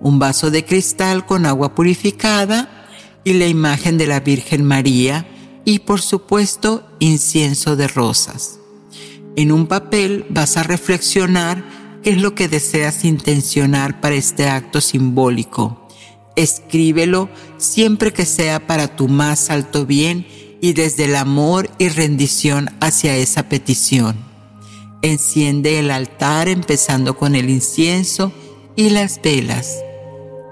Un 0.00 0.18
vaso 0.18 0.50
de 0.50 0.64
cristal 0.64 1.24
con 1.24 1.46
agua 1.46 1.74
purificada 1.74 2.83
y 3.24 3.34
la 3.34 3.46
imagen 3.46 3.98
de 3.98 4.06
la 4.06 4.20
Virgen 4.20 4.64
María 4.64 5.26
y 5.64 5.80
por 5.80 6.00
supuesto 6.00 6.86
incienso 6.98 7.76
de 7.76 7.88
rosas. 7.88 8.58
En 9.36 9.50
un 9.50 9.66
papel 9.66 10.26
vas 10.28 10.56
a 10.56 10.62
reflexionar 10.62 11.64
qué 12.02 12.10
es 12.10 12.20
lo 12.20 12.34
que 12.34 12.48
deseas 12.48 13.04
intencionar 13.04 14.00
para 14.00 14.14
este 14.14 14.48
acto 14.48 14.80
simbólico 14.80 15.84
Escríbelo 16.36 17.28
siempre 17.58 18.12
que 18.12 18.26
sea 18.26 18.66
para 18.66 18.96
tu 18.96 19.08
más 19.08 19.50
alto 19.50 19.86
bien 19.86 20.26
y 20.60 20.72
desde 20.72 21.04
el 21.04 21.16
amor 21.16 21.70
y 21.78 21.88
rendición 21.88 22.70
hacia 22.80 23.16
esa 23.16 23.48
petición. 23.48 24.16
Enciende 25.02 25.78
el 25.78 25.90
altar 25.90 26.48
empezando 26.48 27.16
con 27.16 27.34
el 27.34 27.50
incienso 27.50 28.32
y 28.74 28.90
las 28.90 29.20
velas. 29.22 29.76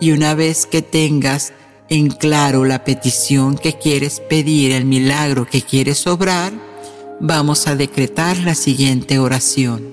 Y 0.01 0.13
una 0.13 0.35
vez 0.35 0.67
que 0.67 0.83
tengas 0.83 1.53
en 1.93 2.09
claro 2.09 2.65
la 2.65 2.85
petición 2.85 3.59
que 3.59 3.75
quieres 3.75 4.21
pedir, 4.21 4.73
el 4.73 4.87
milagro 4.87 5.47
que 5.47 5.61
quieres 5.61 6.07
obrar, 6.07 6.51
vamos 7.21 7.67
a 7.67 7.77
decretar 7.77 8.39
la 8.39 8.55
siguiente 8.55 9.19
oración. 9.19 9.93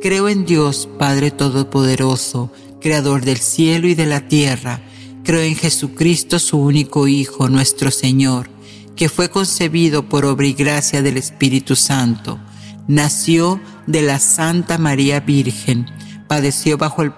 Creo 0.00 0.28
en 0.28 0.46
Dios, 0.46 0.88
Padre 0.96 1.32
Todopoderoso, 1.32 2.52
Creador 2.80 3.24
del 3.24 3.38
cielo 3.38 3.88
y 3.88 3.96
de 3.96 4.06
la 4.06 4.28
tierra, 4.28 4.80
Creo 5.24 5.42
en 5.42 5.56
Jesucristo, 5.56 6.38
su 6.38 6.56
único 6.56 7.08
Hijo, 7.08 7.48
nuestro 7.48 7.90
Señor, 7.90 8.48
que 8.94 9.08
fue 9.08 9.28
concebido 9.28 10.08
por 10.08 10.24
obra 10.24 10.46
y 10.46 10.52
gracia 10.52 11.02
del 11.02 11.16
Espíritu 11.16 11.74
Santo. 11.74 12.38
Nació 12.86 13.60
de 13.88 14.02
la 14.02 14.20
Santa 14.20 14.78
María 14.78 15.18
Virgen, 15.18 15.84
padeció 16.28 16.78
bajo 16.78 17.02
el 17.02 17.12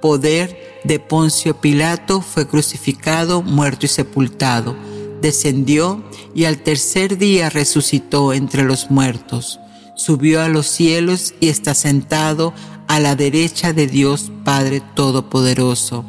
poder 0.00 0.69
de 0.84 0.98
Poncio 0.98 1.60
Pilato, 1.60 2.20
fue 2.20 2.46
crucificado, 2.46 3.42
muerto 3.42 3.86
y 3.86 3.88
sepultado. 3.88 4.76
Descendió 5.20 6.02
y 6.34 6.44
al 6.44 6.58
tercer 6.58 7.18
día 7.18 7.50
resucitó 7.50 8.32
entre 8.32 8.64
los 8.64 8.90
muertos. 8.90 9.60
Subió 9.94 10.42
a 10.42 10.48
los 10.48 10.66
cielos 10.66 11.34
y 11.40 11.48
está 11.48 11.74
sentado 11.74 12.54
a 12.88 13.00
la 13.00 13.14
derecha 13.14 13.72
de 13.72 13.86
Dios 13.86 14.32
Padre 14.44 14.82
Todopoderoso. 14.94 16.04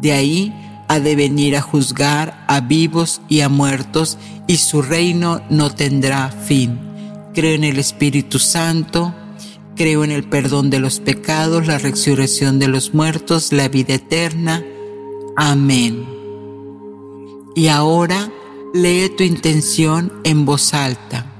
De 0.00 0.12
ahí 0.12 0.54
ha 0.88 1.00
de 1.00 1.16
venir 1.16 1.56
a 1.56 1.62
juzgar 1.62 2.44
a 2.48 2.60
vivos 2.60 3.20
y 3.28 3.40
a 3.40 3.48
muertos, 3.48 4.18
y 4.46 4.56
su 4.56 4.82
reino 4.82 5.40
no 5.48 5.72
tendrá 5.72 6.30
fin. 6.30 6.80
Creo 7.32 7.54
en 7.54 7.62
el 7.62 7.78
Espíritu 7.78 8.40
Santo, 8.40 9.14
creo 9.80 10.04
en 10.04 10.10
el 10.10 10.24
perdón 10.24 10.68
de 10.68 10.78
los 10.78 11.00
pecados, 11.00 11.66
la 11.66 11.78
resurrección 11.78 12.58
de 12.58 12.68
los 12.68 12.92
muertos, 12.92 13.50
la 13.50 13.68
vida 13.68 13.94
eterna. 13.94 14.62
Amén. 15.36 16.06
Y 17.56 17.68
ahora 17.68 18.30
lee 18.74 19.10
tu 19.16 19.24
intención 19.24 20.12
en 20.24 20.44
voz 20.44 20.74
alta 20.74 21.32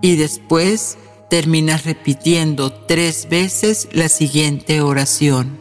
y 0.00 0.16
después 0.16 0.98
terminas 1.30 1.84
repitiendo 1.84 2.72
tres 2.72 3.28
veces 3.30 3.88
la 3.92 4.08
siguiente 4.08 4.80
oración. 4.80 5.56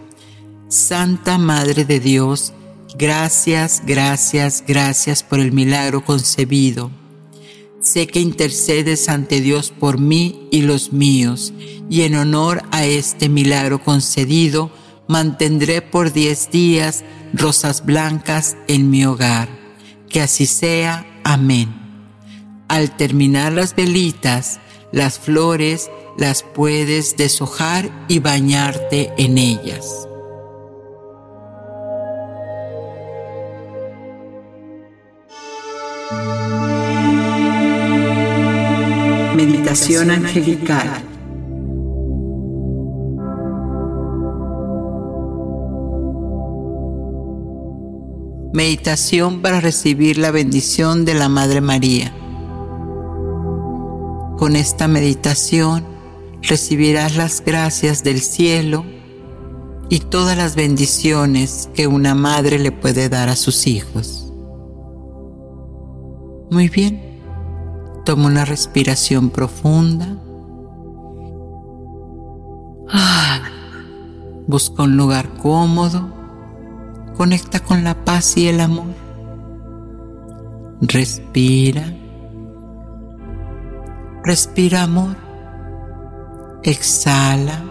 Santa 0.70 1.38
Madre 1.38 1.86
de 1.86 2.00
Dios, 2.00 2.52
Gracias, 2.98 3.84
gracias, 3.86 4.64
gracias 4.68 5.22
por 5.22 5.40
el 5.40 5.52
milagro 5.52 6.04
concebido. 6.04 6.92
Sé 7.82 8.06
que 8.06 8.20
intercedes 8.20 9.10
ante 9.10 9.42
Dios 9.42 9.72
por 9.72 10.00
mí 10.00 10.48
y 10.52 10.62
los 10.62 10.94
míos, 10.94 11.52
y 11.90 12.02
en 12.02 12.16
honor 12.16 12.62
a 12.72 12.86
este 12.86 13.28
milagro 13.28 13.84
concedido, 13.84 14.72
mantendré 15.08 15.82
por 15.82 16.14
diez 16.14 16.52
días 16.52 17.04
rosas 17.34 17.84
blancas 17.84 18.56
en 18.68 18.92
mi 18.92 19.04
hogar. 19.06 19.50
Que 20.10 20.22
así 20.22 20.46
sea. 20.46 21.08
Amén. 21.24 21.70
Al 22.68 22.96
terminar 22.96 23.52
las 23.52 23.76
velitas, 23.76 24.60
las 24.92 25.18
flores 25.18 25.90
las 26.18 26.44
puedes 26.44 27.18
deshojar 27.18 27.90
y 28.08 28.20
bañarte 28.20 29.12
en 29.18 29.38
ellas. 29.38 30.08
Meditación 39.72 40.12
angelical. 40.12 40.90
Meditación 48.52 49.42
para 49.42 49.62
recibir 49.62 50.18
la 50.18 50.32
bendición 50.32 51.06
de 51.06 51.14
la 51.14 51.30
Madre 51.30 51.62
María. 51.62 52.14
Con 54.38 54.58
esta 54.58 54.90
meditación 54.90 55.86
recibirás 56.42 57.16
las 57.16 57.42
gracias 57.42 58.04
del 58.04 58.20
cielo 58.20 58.84
y 59.88 60.02
todas 60.02 60.36
las 60.36 60.58
bendiciones 60.58 61.70
que 61.74 61.88
una 61.88 62.14
madre 62.14 62.60
le 62.60 62.74
puede 62.74 63.08
dar 63.08 63.30
a 63.30 63.38
sus 63.38 63.68
hijos. 63.68 64.34
Muy 66.50 66.68
bien, 66.68 67.11
toma 68.06 68.28
una 68.28 68.46
respiración 68.46 69.30
profunda. 69.30 70.08
Busca 74.48 74.84
un 74.84 74.98
lugar 74.98 75.30
cómodo. 75.38 76.10
Conecta 77.16 77.60
con 77.60 77.84
la 77.84 77.96
paz 78.04 78.38
y 78.38 78.48
el 78.48 78.60
amor. 78.60 78.94
Respira. 80.82 81.94
Respira 84.24 84.84
amor. 84.84 85.16
Exhala. 86.64 87.64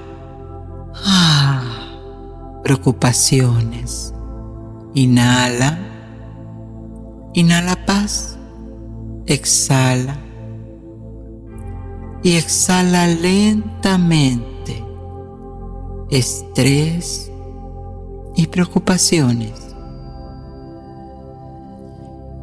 Ah 1.05 1.81
preocupaciones. 2.71 4.15
Inhala. 4.95 5.77
Inhala 7.35 7.75
paz. 7.85 8.39
Exhala. 9.31 10.19
Y 12.25 12.37
exhala 12.37 13.07
lentamente. 13.07 14.85
Estrés 16.11 17.31
y 18.35 18.49
preocupaciones. 18.49 19.53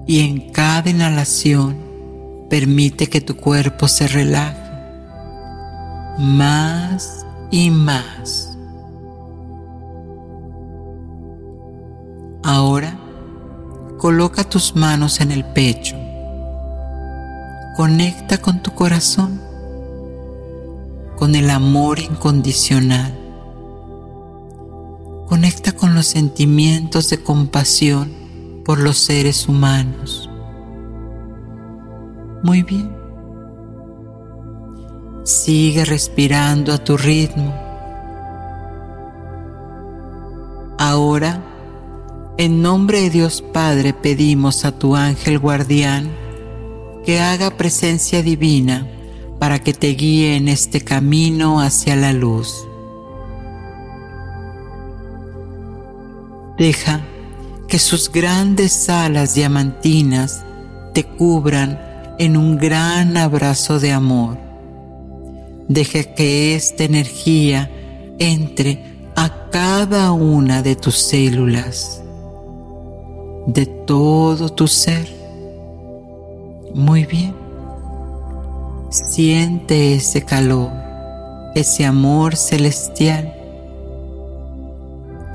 Y 0.05 0.21
en 0.21 0.53
cada 0.53 0.89
inhalación 0.89 1.75
permite 2.49 3.07
que 3.07 3.19
tu 3.19 3.35
cuerpo 3.35 3.89
se 3.89 4.07
relaje 4.07 4.57
más 6.17 7.25
y 7.51 7.69
más. 7.69 8.57
Ahora, 12.43 12.97
coloca 13.97 14.45
tus 14.45 14.73
manos 14.73 15.19
en 15.19 15.33
el 15.33 15.43
pecho. 15.43 16.06
Conecta 17.77 18.39
con 18.39 18.63
tu 18.63 18.71
corazón, 18.71 19.39
con 21.15 21.35
el 21.35 21.51
amor 21.51 21.99
incondicional. 21.99 23.15
Conecta 25.27 25.73
con 25.73 25.93
los 25.93 26.07
sentimientos 26.07 27.11
de 27.11 27.21
compasión 27.21 28.11
por 28.65 28.79
los 28.79 28.97
seres 28.97 29.47
humanos. 29.47 30.27
Muy 32.41 32.63
bien. 32.63 32.91
Sigue 35.23 35.85
respirando 35.85 36.73
a 36.73 36.79
tu 36.79 36.97
ritmo. 36.97 37.53
Ahora 40.79 41.43
en 42.39 42.63
nombre 42.63 43.01
de 43.01 43.11
Dios 43.11 43.43
Padre 43.43 43.93
pedimos 43.93 44.65
a 44.65 44.71
tu 44.71 44.95
ángel 44.95 45.37
guardián 45.37 46.26
que 47.07 47.21
haga 47.21 47.51
presencia 47.51 48.21
divina 48.21 48.85
para 49.39 49.59
que 49.59 49.73
te 49.73 49.87
guíe 49.91 50.35
en 50.35 50.49
este 50.49 50.81
camino 50.81 51.61
hacia 51.61 51.95
la 51.95 52.11
luz. 52.11 52.67
Deja 56.57 57.05
que 57.69 57.79
sus 57.79 58.11
grandes 58.11 58.89
alas 58.89 59.35
diamantinas 59.35 60.43
te 60.93 61.05
cubran 61.05 61.79
en 62.19 62.35
un 62.35 62.57
gran 62.57 63.15
abrazo 63.15 63.79
de 63.79 63.93
amor. 63.93 64.37
Deja 65.69 66.03
que 66.03 66.55
esta 66.55 66.83
energía 66.83 67.71
entre 68.19 68.83
a 69.15 69.47
cada 69.49 70.11
una 70.11 70.61
de 70.61 70.75
tus 70.75 70.97
células 70.97 72.03
de 73.45 73.65
todo 73.65 74.49
tu 74.49 74.67
ser. 74.67 75.16
Muy 76.77 77.05
bien. 77.05 77.33
Siente 78.91 79.95
ese 79.95 80.21
calor, 80.21 80.69
ese 81.55 81.87
amor 81.87 82.35
celestial. 82.35 83.33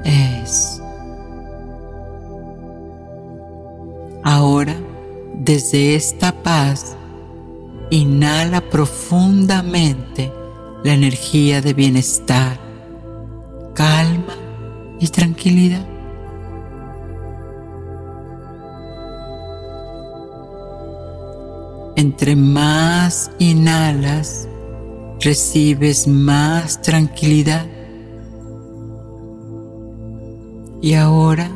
Es. 0.05 0.81
Ahora, 4.23 4.77
desde 5.35 5.97
esta 5.97 6.31
paz, 6.45 6.97
inhala 7.91 8.61
profundamente 8.61 10.33
la 10.85 10.95
energía 10.95 11.61
de 11.61 11.75
bienestar, 11.75 12.57
calma 13.75 14.37
y 15.01 15.09
tranquilidad. 15.09 15.92
Entre 22.03 22.35
más 22.35 23.31
inhalas, 23.39 24.49
recibes 25.21 26.09
más 26.09 26.83
tranquilidad. 26.83 27.65
Y 30.81 30.95
ahora 30.95 31.49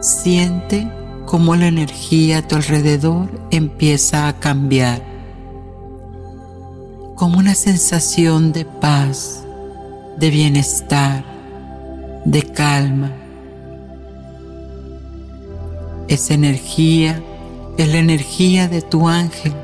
siente 0.00 0.90
cómo 1.26 1.54
la 1.54 1.68
energía 1.68 2.38
a 2.38 2.48
tu 2.48 2.56
alrededor 2.56 3.30
empieza 3.52 4.26
a 4.26 4.40
cambiar. 4.40 5.00
Como 7.14 7.38
una 7.38 7.54
sensación 7.54 8.50
de 8.50 8.64
paz, 8.64 9.44
de 10.18 10.30
bienestar, 10.30 11.24
de 12.24 12.42
calma. 12.42 13.12
Esa 16.08 16.34
energía 16.34 17.22
es 17.76 17.86
la 17.86 17.98
energía 17.98 18.66
de 18.66 18.82
tu 18.82 19.06
ángel 19.06 19.54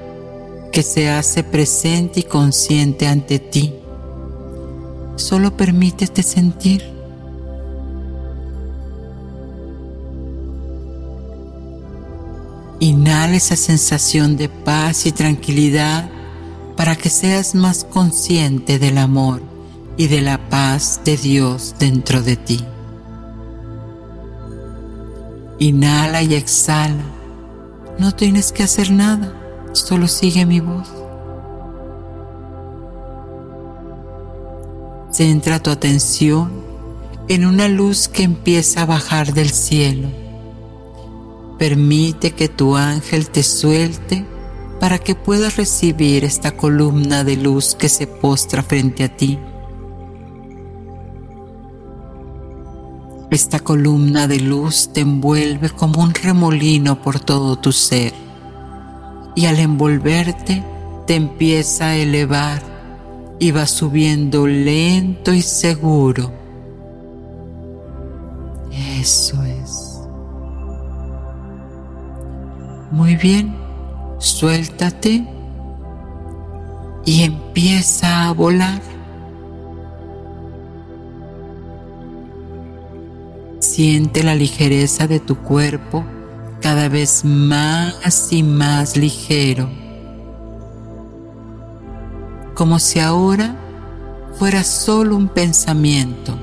que 0.74 0.82
se 0.82 1.08
hace 1.08 1.44
presente 1.44 2.18
y 2.18 2.22
consciente 2.24 3.06
ante 3.06 3.38
ti. 3.38 3.72
Solo 5.14 5.56
permítete 5.56 6.24
sentir. 6.24 6.82
Inhala 12.80 13.36
esa 13.36 13.54
sensación 13.54 14.36
de 14.36 14.48
paz 14.48 15.06
y 15.06 15.12
tranquilidad 15.12 16.10
para 16.76 16.96
que 16.96 17.08
seas 17.08 17.54
más 17.54 17.84
consciente 17.84 18.80
del 18.80 18.98
amor 18.98 19.42
y 19.96 20.08
de 20.08 20.22
la 20.22 20.48
paz 20.50 21.00
de 21.04 21.16
Dios 21.16 21.76
dentro 21.78 22.20
de 22.20 22.34
ti. 22.34 22.64
Inhala 25.60 26.24
y 26.24 26.34
exhala 26.34 27.14
no 27.98 28.12
tienes 28.12 28.50
que 28.50 28.64
hacer 28.64 28.90
nada, 28.90 29.32
solo 29.74 30.08
sigue 30.08 30.46
mi 30.46 30.60
voz. 30.60 30.88
Centra 35.10 35.60
tu 35.60 35.70
atención 35.70 36.50
en 37.28 37.44
una 37.44 37.68
luz 37.68 38.08
que 38.08 38.22
empieza 38.22 38.82
a 38.82 38.86
bajar 38.86 39.32
del 39.34 39.50
cielo. 39.50 40.08
Permite 41.58 42.32
que 42.32 42.48
tu 42.48 42.76
ángel 42.76 43.28
te 43.30 43.42
suelte 43.42 44.24
para 44.80 44.98
que 44.98 45.14
puedas 45.14 45.56
recibir 45.56 46.24
esta 46.24 46.56
columna 46.56 47.24
de 47.24 47.36
luz 47.36 47.74
que 47.74 47.88
se 47.88 48.06
postra 48.06 48.62
frente 48.62 49.04
a 49.04 49.16
ti. 49.16 49.38
Esta 53.30 53.60
columna 53.60 54.28
de 54.28 54.40
luz 54.40 54.90
te 54.92 55.00
envuelve 55.00 55.70
como 55.70 56.02
un 56.02 56.14
remolino 56.14 57.00
por 57.02 57.18
todo 57.18 57.56
tu 57.56 57.72
ser 57.72 58.23
y 59.34 59.46
al 59.46 59.58
envolverte 59.58 60.62
te 61.06 61.16
empieza 61.16 61.86
a 61.86 61.96
elevar 61.96 62.62
y 63.38 63.50
va 63.50 63.66
subiendo 63.66 64.46
lento 64.46 65.32
y 65.32 65.42
seguro. 65.42 66.32
Eso 69.00 69.42
es. 69.42 70.00
Muy 72.90 73.16
bien, 73.16 73.54
suéltate 74.18 75.26
y 77.04 77.22
empieza 77.22 78.28
a 78.28 78.32
volar. 78.32 78.80
Siente 83.58 84.22
la 84.22 84.34
ligereza 84.34 85.06
de 85.06 85.18
tu 85.20 85.36
cuerpo 85.36 86.04
cada 86.64 86.88
vez 86.88 87.26
más 87.26 88.32
y 88.32 88.42
más 88.42 88.96
ligero. 88.96 89.68
como 92.54 92.78
si 92.78 93.00
ahora 93.00 93.54
fuera 94.38 94.64
solo 94.64 95.14
un 95.14 95.28
pensamiento, 95.28 96.38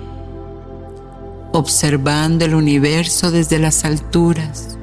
observando 1.53 2.45
el 2.45 2.53
universo 2.53 3.31
desde 3.31 3.57
las 3.57 3.83
alturas. 3.83 4.77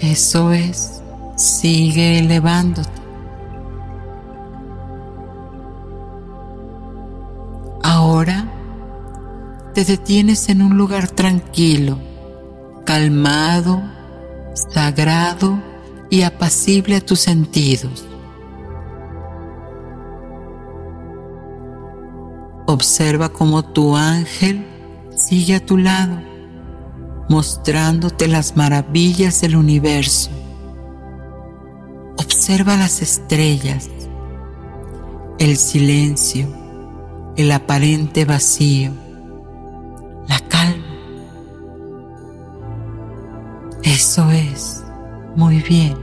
Eso 0.00 0.50
es, 0.50 1.00
sigue 1.36 2.18
elevándote. 2.18 2.97
Te 9.78 9.84
detienes 9.84 10.48
en 10.48 10.60
un 10.60 10.76
lugar 10.76 11.08
tranquilo, 11.08 12.00
calmado, 12.84 13.80
sagrado 14.72 15.62
y 16.10 16.22
apacible 16.22 16.96
a 16.96 17.00
tus 17.00 17.20
sentidos. 17.20 18.04
Observa 22.66 23.28
cómo 23.28 23.64
tu 23.64 23.94
ángel 23.94 24.66
sigue 25.16 25.54
a 25.54 25.64
tu 25.64 25.76
lado, 25.76 26.18
mostrándote 27.28 28.26
las 28.26 28.56
maravillas 28.56 29.40
del 29.42 29.54
universo. 29.54 30.30
Observa 32.16 32.76
las 32.76 33.00
estrellas, 33.00 33.88
el 35.38 35.56
silencio, 35.56 36.48
el 37.36 37.52
aparente 37.52 38.24
vacío, 38.24 39.06
Eso 43.98 44.30
es, 44.30 44.84
muy 45.34 45.60
bien. 45.60 45.96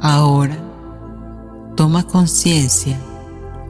Ahora 0.00 0.56
toma 1.76 2.02
conciencia 2.02 2.98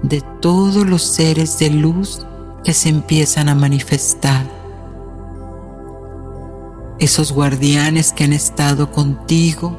de 0.02 0.22
todos 0.40 0.86
los 0.86 1.02
seres 1.02 1.58
de 1.58 1.68
luz 1.68 2.26
que 2.64 2.72
se 2.72 2.88
empiezan 2.88 3.50
a 3.50 3.54
manifestar. 3.54 4.50
Esos 6.98 7.32
guardianes 7.32 8.14
que 8.14 8.24
han 8.24 8.32
estado 8.32 8.90
contigo 8.90 9.76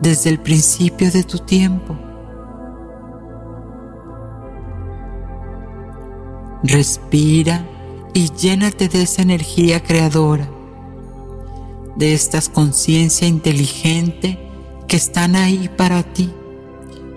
desde 0.00 0.30
el 0.30 0.40
principio 0.40 1.10
de 1.10 1.22
tu 1.22 1.38
tiempo. 1.40 1.98
Respira 6.62 7.62
y 8.14 8.30
llénate 8.30 8.88
de 8.88 9.02
esa 9.02 9.20
energía 9.20 9.82
creadora, 9.82 10.48
de 11.96 12.14
esta 12.14 12.40
conciencia 12.52 13.26
inteligente 13.26 14.38
que 14.88 14.96
están 14.96 15.36
ahí 15.36 15.68
para 15.76 16.02
ti, 16.02 16.32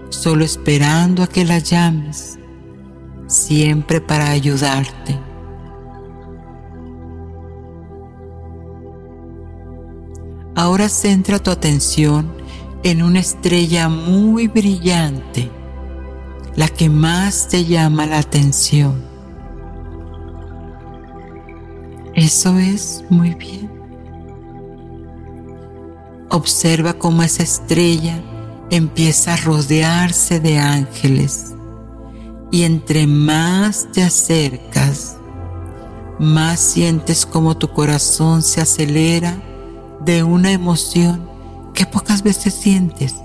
solo 0.09 0.43
esperando 0.43 1.23
a 1.23 1.27
que 1.27 1.45
la 1.45 1.59
llames, 1.59 2.37
siempre 3.27 4.01
para 4.01 4.29
ayudarte. 4.29 5.19
Ahora 10.55 10.89
centra 10.89 11.37
tu 11.37 11.51
atención 11.51 12.31
en 12.83 13.03
una 13.03 13.19
estrella 13.19 13.89
muy 13.89 14.47
brillante, 14.47 15.51
la 16.55 16.67
que 16.67 16.89
más 16.89 17.47
te 17.47 17.65
llama 17.65 18.07
la 18.07 18.19
atención. 18.19 19.05
Eso 22.15 22.57
es 22.57 23.03
muy 23.09 23.35
bien. 23.35 23.76
Observa 26.38 26.93
cómo 26.93 27.23
esa 27.23 27.41
estrella 27.41 28.21
empieza 28.69 29.34
a 29.34 29.38
rodearse 29.38 30.39
de 30.39 30.60
ángeles 30.60 31.56
y 32.52 32.62
entre 32.62 33.08
más 33.08 33.88
te 33.91 34.04
acercas, 34.04 35.17
más 36.19 36.60
sientes 36.60 37.26
como 37.26 37.58
tu 37.58 37.69
corazón 37.69 38.43
se 38.43 38.62
acelera 38.62 39.41
de 40.06 40.21
una 40.21 40.52
emoción 40.52 41.28
que 41.73 41.88
pocas 41.88 42.21
veces 42.21 42.54
sientes. 42.54 43.15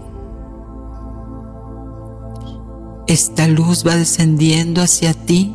Esta 3.06 3.46
luz 3.46 3.86
va 3.86 3.94
descendiendo 3.94 4.80
hacia 4.80 5.12
ti 5.12 5.54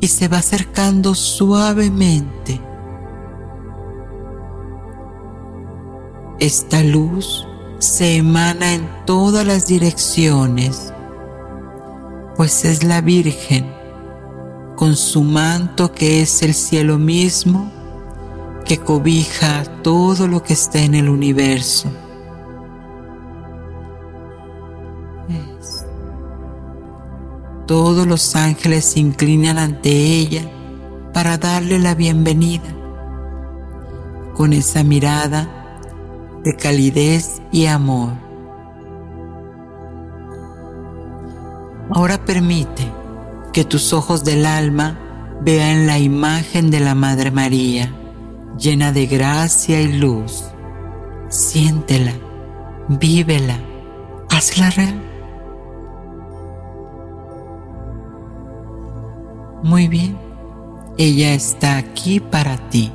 y 0.00 0.08
se 0.08 0.26
va 0.26 0.38
acercando 0.38 1.14
suavemente. 1.14 2.60
Esta 6.42 6.82
luz 6.82 7.46
se 7.78 8.16
emana 8.16 8.74
en 8.74 8.88
todas 9.06 9.46
las 9.46 9.68
direcciones, 9.68 10.92
pues 12.34 12.64
es 12.64 12.82
la 12.82 13.00
Virgen 13.00 13.72
con 14.74 14.96
su 14.96 15.22
manto 15.22 15.92
que 15.92 16.20
es 16.20 16.42
el 16.42 16.52
cielo 16.52 16.98
mismo 16.98 17.70
que 18.64 18.78
cobija 18.78 19.62
todo 19.84 20.26
lo 20.26 20.42
que 20.42 20.54
está 20.54 20.80
en 20.80 20.96
el 20.96 21.08
universo. 21.08 21.88
Todos 27.68 28.04
los 28.04 28.34
ángeles 28.34 28.84
se 28.84 28.98
inclinan 28.98 29.58
ante 29.58 29.90
ella 29.90 30.42
para 31.14 31.38
darle 31.38 31.78
la 31.78 31.94
bienvenida 31.94 32.74
con 34.34 34.52
esa 34.52 34.82
mirada 34.82 35.61
de 36.44 36.56
calidez 36.56 37.40
y 37.52 37.66
amor. 37.66 38.12
Ahora 41.90 42.24
permite 42.24 42.90
que 43.52 43.64
tus 43.64 43.92
ojos 43.92 44.24
del 44.24 44.46
alma 44.46 44.98
vean 45.42 45.86
la 45.86 45.98
imagen 45.98 46.70
de 46.70 46.80
la 46.80 46.94
Madre 46.94 47.30
María, 47.30 47.92
llena 48.58 48.92
de 48.92 49.06
gracia 49.06 49.80
y 49.80 49.92
luz. 49.92 50.44
Siéntela, 51.28 52.12
vívela, 52.88 53.58
hazla 54.30 54.70
real. 54.70 55.02
Muy 59.62 59.86
bien, 59.86 60.18
ella 60.98 61.34
está 61.34 61.76
aquí 61.76 62.20
para 62.20 62.56
ti. 62.70 62.92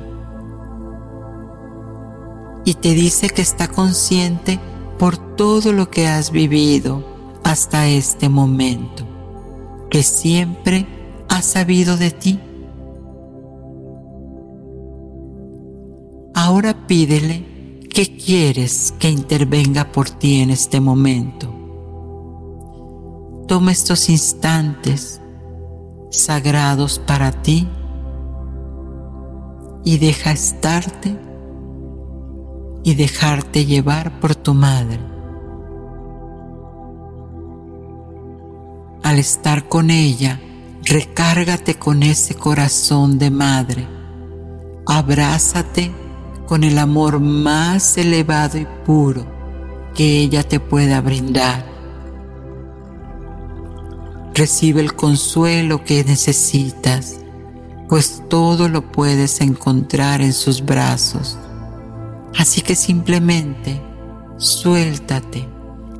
Y 2.68 2.74
te 2.74 2.92
dice 2.92 3.30
que 3.30 3.40
está 3.40 3.68
consciente 3.68 4.60
por 4.98 5.16
todo 5.16 5.72
lo 5.72 5.88
que 5.88 6.06
has 6.06 6.30
vivido 6.30 7.02
hasta 7.42 7.88
este 7.88 8.28
momento, 8.28 9.06
que 9.88 10.02
siempre 10.02 10.86
ha 11.30 11.40
sabido 11.40 11.96
de 11.96 12.10
ti. 12.10 12.38
Ahora 16.34 16.86
pídele 16.86 17.80
qué 17.88 18.18
quieres 18.18 18.92
que 18.98 19.08
intervenga 19.08 19.90
por 19.90 20.10
ti 20.10 20.42
en 20.42 20.50
este 20.50 20.78
momento. 20.78 21.46
Toma 23.46 23.72
estos 23.72 24.10
instantes 24.10 25.22
sagrados 26.10 26.98
para 26.98 27.32
ti 27.32 27.66
y 29.86 29.96
deja 29.96 30.32
estarte 30.32 31.27
y 32.88 32.94
dejarte 32.94 33.66
llevar 33.66 34.18
por 34.18 34.34
tu 34.34 34.54
madre. 34.54 34.98
Al 39.02 39.18
estar 39.18 39.68
con 39.68 39.90
ella, 39.90 40.40
recárgate 40.84 41.74
con 41.74 42.02
ese 42.02 42.34
corazón 42.34 43.18
de 43.18 43.30
madre. 43.30 43.86
Abrázate 44.86 45.92
con 46.46 46.64
el 46.64 46.78
amor 46.78 47.20
más 47.20 47.98
elevado 47.98 48.56
y 48.56 48.66
puro 48.86 49.26
que 49.94 50.20
ella 50.20 50.42
te 50.42 50.58
pueda 50.58 51.02
brindar 51.02 51.68
Recibe 54.38 54.80
el 54.80 54.94
consuelo 54.94 55.82
que 55.84 56.04
necesitas, 56.04 57.16
pues 57.88 58.22
todo 58.30 58.68
lo 58.68 58.92
puedes 58.92 59.40
encontrar 59.40 60.20
en 60.20 60.32
sus 60.32 60.64
brazos. 60.64 61.36
Así 62.36 62.60
que 62.60 62.74
simplemente 62.74 63.80
suéltate, 64.36 65.48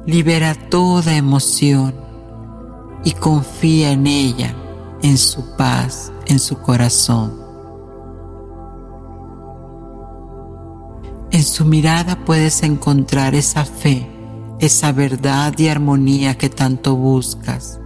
libera 0.06 0.54
toda 0.54 1.16
emoción 1.16 1.94
y 3.04 3.12
confía 3.12 3.92
en 3.92 4.06
ella, 4.06 4.54
en 5.02 5.18
su 5.18 5.56
paz, 5.56 6.12
en 6.26 6.38
su 6.38 6.58
corazón. 6.58 7.32
En 11.30 11.42
su 11.44 11.64
mirada 11.64 12.24
puedes 12.24 12.62
encontrar 12.62 13.34
esa 13.34 13.64
fe, 13.64 14.08
esa 14.60 14.92
verdad 14.92 15.54
y 15.58 15.68
armonía 15.68 16.36
que 16.36 16.48
tanto 16.48 16.96
buscas 16.96 17.78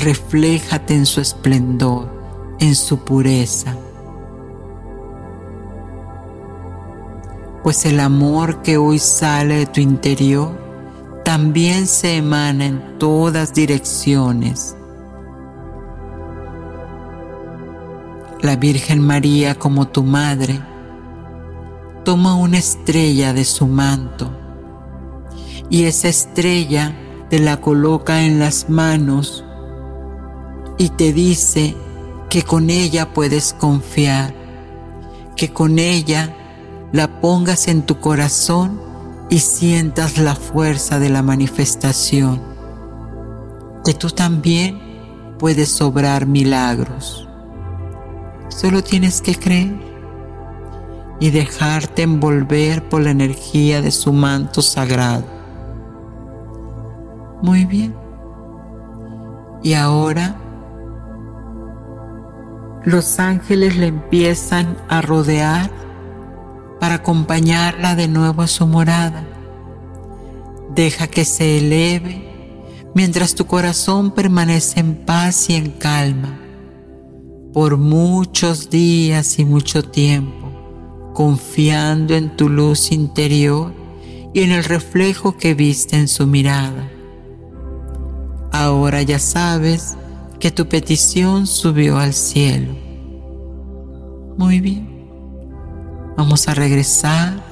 refléjate 0.00 0.94
en 0.94 1.06
su 1.06 1.20
esplendor, 1.20 2.08
en 2.58 2.74
su 2.74 2.98
pureza. 2.98 3.76
Pues 7.62 7.84
el 7.84 8.00
amor 8.00 8.62
que 8.62 8.76
hoy 8.76 8.98
sale 8.98 9.56
de 9.56 9.66
tu 9.66 9.80
interior 9.80 10.58
también 11.24 11.86
se 11.86 12.16
emana 12.16 12.66
en 12.66 12.98
todas 12.98 13.52
direcciones. 13.52 14.74
La 18.40 18.56
Virgen 18.56 19.00
María 19.00 19.54
como 19.54 19.88
tu 19.88 20.02
madre 20.02 20.60
toma 22.04 22.34
una 22.34 22.58
estrella 22.58 23.34
de 23.34 23.44
su 23.44 23.66
manto 23.66 24.30
y 25.68 25.84
esa 25.84 26.08
estrella 26.08 26.96
te 27.28 27.38
la 27.38 27.60
coloca 27.60 28.22
en 28.22 28.38
las 28.38 28.70
manos 28.70 29.44
y 30.78 30.88
te 30.88 31.12
dice 31.12 31.76
que 32.30 32.42
con 32.42 32.70
ella 32.70 33.12
puedes 33.12 33.52
confiar, 33.52 34.34
que 35.36 35.52
con 35.52 35.78
ella 35.78 36.34
la 36.92 37.20
pongas 37.20 37.68
en 37.68 37.82
tu 37.82 37.98
corazón 38.00 38.80
y 39.28 39.38
sientas 39.38 40.18
la 40.18 40.34
fuerza 40.34 40.98
de 40.98 41.08
la 41.08 41.22
manifestación, 41.22 42.40
que 43.84 43.94
tú 43.94 44.10
también 44.10 44.80
puedes 45.38 45.80
obrar 45.80 46.26
milagros. 46.26 47.28
Solo 48.48 48.82
tienes 48.82 49.22
que 49.22 49.36
creer 49.36 49.90
y 51.20 51.30
dejarte 51.30 52.02
envolver 52.02 52.88
por 52.88 53.02
la 53.02 53.10
energía 53.10 53.82
de 53.82 53.92
su 53.92 54.12
manto 54.12 54.60
sagrado. 54.62 55.24
Muy 57.42 57.64
bien. 57.66 57.94
Y 59.62 59.74
ahora 59.74 60.36
los 62.84 63.20
ángeles 63.20 63.76
le 63.76 63.86
empiezan 63.86 64.76
a 64.88 65.02
rodear 65.02 65.70
para 66.80 66.96
acompañarla 66.96 67.94
de 67.94 68.08
nuevo 68.08 68.42
a 68.42 68.48
su 68.48 68.66
morada. 68.66 69.24
Deja 70.74 71.06
que 71.06 71.24
se 71.24 71.58
eleve 71.58 72.30
mientras 72.94 73.34
tu 73.34 73.46
corazón 73.46 74.10
permanece 74.10 74.80
en 74.80 74.96
paz 74.96 75.50
y 75.50 75.54
en 75.54 75.70
calma 75.70 76.40
por 77.52 77.76
muchos 77.76 78.70
días 78.70 79.38
y 79.38 79.44
mucho 79.44 79.82
tiempo, 79.82 81.10
confiando 81.14 82.14
en 82.14 82.36
tu 82.36 82.48
luz 82.48 82.92
interior 82.92 83.72
y 84.32 84.42
en 84.42 84.52
el 84.52 84.64
reflejo 84.64 85.36
que 85.36 85.54
viste 85.54 85.96
en 85.96 86.08
su 86.08 86.26
mirada. 86.26 86.88
Ahora 88.52 89.02
ya 89.02 89.18
sabes 89.18 89.96
que 90.38 90.50
tu 90.50 90.68
petición 90.68 91.46
subió 91.46 91.98
al 91.98 92.14
cielo. 92.14 92.72
Muy 94.36 94.60
bien. 94.60 94.89
Vamos 96.20 96.48
a 96.48 96.54
regresar 96.54 97.42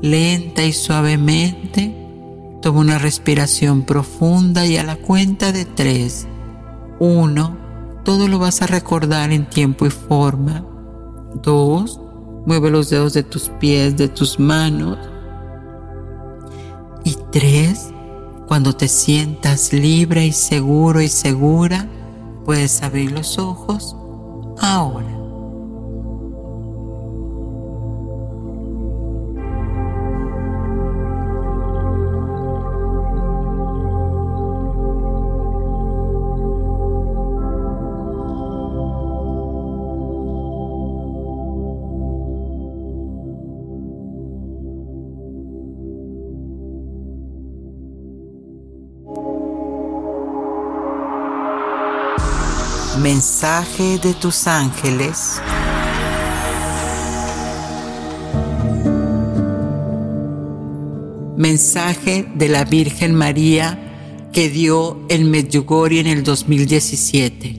lenta 0.00 0.62
y 0.64 0.72
suavemente. 0.72 1.92
Toma 2.62 2.78
una 2.78 2.98
respiración 3.00 3.82
profunda 3.82 4.64
y 4.64 4.76
a 4.76 4.84
la 4.84 4.94
cuenta 4.94 5.50
de 5.50 5.64
tres. 5.64 6.28
Uno 7.00 7.58
todo 8.04 8.28
lo 8.28 8.38
vas 8.38 8.62
a 8.62 8.68
recordar 8.68 9.32
en 9.32 9.50
tiempo 9.50 9.86
y 9.86 9.90
forma. 9.90 10.64
Dos, 11.42 12.00
mueve 12.46 12.70
los 12.70 12.90
dedos 12.90 13.12
de 13.12 13.24
tus 13.24 13.48
pies, 13.58 13.96
de 13.96 14.06
tus 14.06 14.38
manos. 14.38 14.98
Y 17.02 17.16
tres, 17.32 17.88
cuando 18.46 18.72
te 18.72 18.86
sientas 18.86 19.72
libre 19.72 20.26
y 20.26 20.32
seguro 20.32 21.02
y 21.02 21.08
segura, 21.08 21.88
puedes 22.44 22.84
abrir 22.84 23.10
los 23.10 23.36
ojos 23.40 23.96
ahora. 24.60 25.25
Mensaje 53.16 53.98
de 53.98 54.12
tus 54.12 54.46
ángeles. 54.46 55.40
Mensaje 61.34 62.28
de 62.34 62.48
la 62.50 62.64
Virgen 62.66 63.14
María 63.14 63.78
que 64.34 64.50
dio 64.50 64.98
el 65.08 65.24
Medjugorje 65.24 66.00
en 66.00 66.08
el 66.08 66.24
2017. 66.24 67.58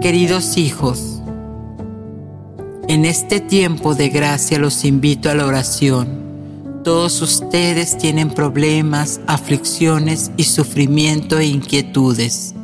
Queridos 0.00 0.56
hijos, 0.56 1.22
en 2.86 3.04
este 3.04 3.40
tiempo 3.40 3.96
de 3.96 4.10
gracia 4.10 4.60
los 4.60 4.84
invito 4.84 5.28
a 5.28 5.34
la 5.34 5.44
oración 5.44 6.23
todos 6.84 7.22
ustedes 7.22 7.96
tienen 7.96 8.30
problemas, 8.30 9.20
aflicciones 9.26 10.30
y 10.36 10.44
sufrimiento 10.44 11.38
e 11.38 11.46
inquietudes. 11.46 12.54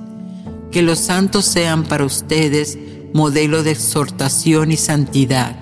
Que 0.71 0.83
los 0.83 0.99
santos 0.99 1.47
sean 1.47 1.85
para 1.85 2.05
ustedes 2.05 2.79
modelo 3.15 3.63
de 3.63 3.73
exhortación 3.73 4.71
y 4.71 4.77
santidad. 4.77 5.57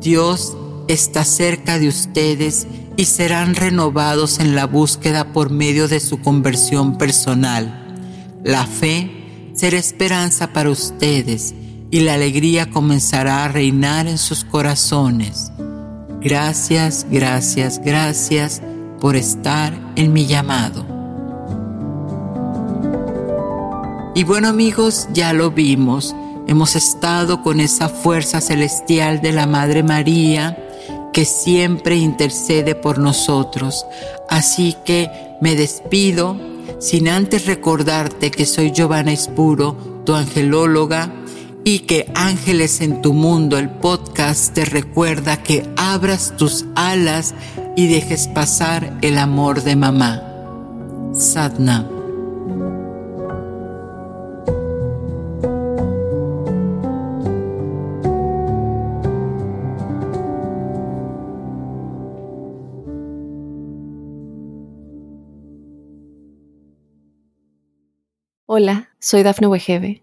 Dios 0.00 0.56
está 0.88 1.24
cerca 1.24 1.78
de 1.78 1.88
ustedes 1.88 2.66
y 2.96 3.04
serán 3.04 3.54
renovados 3.54 4.38
en 4.38 4.54
la 4.54 4.66
búsqueda 4.66 5.32
por 5.32 5.50
medio 5.50 5.88
de 5.88 6.00
su 6.00 6.20
conversión 6.20 6.96
personal. 6.96 7.98
La 8.44 8.66
fe 8.66 9.50
será 9.54 9.78
esperanza 9.78 10.52
para 10.52 10.70
ustedes 10.70 11.54
y 11.90 12.00
la 12.00 12.14
alegría 12.14 12.70
comenzará 12.70 13.44
a 13.44 13.48
reinar 13.48 14.06
en 14.06 14.16
sus 14.16 14.44
corazones. 14.44 15.49
Gracias, 16.22 17.06
gracias, 17.10 17.80
gracias 17.82 18.60
por 19.00 19.16
estar 19.16 19.72
en 19.96 20.12
mi 20.12 20.26
llamado. 20.26 20.84
Y 24.14 24.24
bueno 24.24 24.48
amigos, 24.48 25.08
ya 25.14 25.32
lo 25.32 25.50
vimos. 25.50 26.14
Hemos 26.46 26.76
estado 26.76 27.42
con 27.42 27.58
esa 27.58 27.88
fuerza 27.88 28.40
celestial 28.40 29.22
de 29.22 29.32
la 29.32 29.46
Madre 29.46 29.82
María 29.82 30.58
que 31.12 31.24
siempre 31.24 31.96
intercede 31.96 32.74
por 32.74 32.98
nosotros. 32.98 33.86
Así 34.28 34.76
que 34.84 35.10
me 35.40 35.56
despido 35.56 36.36
sin 36.80 37.08
antes 37.08 37.46
recordarte 37.46 38.30
que 38.30 38.46
soy 38.46 38.72
Giovanna 38.72 39.12
Espuro, 39.12 40.02
tu 40.04 40.14
angelóloga 40.14 41.10
y 41.64 41.80
que 41.80 42.10
Ángeles 42.14 42.80
en 42.80 43.02
tu 43.02 43.12
Mundo, 43.12 43.58
el 43.58 43.70
podcast, 43.70 44.54
te 44.54 44.64
recuerda 44.64 45.42
que 45.42 45.68
abras 45.76 46.34
tus 46.36 46.64
alas 46.74 47.34
y 47.76 47.86
dejes 47.86 48.28
pasar 48.28 48.98
el 49.02 49.18
amor 49.18 49.62
de 49.62 49.76
mamá. 49.76 50.22
Sadna. 51.14 51.86
Hola, 68.46 68.90
soy 68.98 69.22
Dafne 69.22 69.46
Wegebe 69.46 70.02